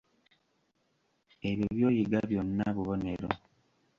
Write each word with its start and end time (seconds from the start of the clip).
Ebyo 1.49 1.65
by'oyiga 1.73 2.19
byonna 2.29 2.65
bubonero. 2.75 3.29